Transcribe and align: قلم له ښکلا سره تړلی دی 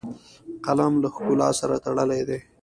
قلم 0.65 0.93
له 1.03 1.07
ښکلا 1.15 1.49
سره 1.59 1.75
تړلی 1.85 2.21
دی 2.29 2.39